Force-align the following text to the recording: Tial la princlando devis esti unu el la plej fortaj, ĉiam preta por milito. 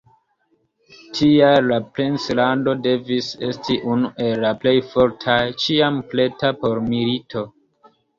Tial 1.17 1.67
la 1.71 1.75
princlando 1.97 2.73
devis 2.87 3.27
esti 3.47 3.75
unu 3.95 4.09
el 4.29 4.41
la 4.45 4.55
plej 4.63 4.73
fortaj, 4.95 5.37
ĉiam 5.65 6.01
preta 6.15 6.51
por 6.65 6.81
milito. 6.87 7.45